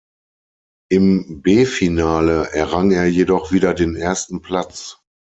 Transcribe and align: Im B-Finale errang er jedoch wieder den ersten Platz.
Im 0.89 1.43
B-Finale 1.43 2.49
errang 2.53 2.89
er 2.89 3.05
jedoch 3.05 3.51
wieder 3.51 3.75
den 3.75 3.95
ersten 3.95 4.41
Platz. 4.41 4.97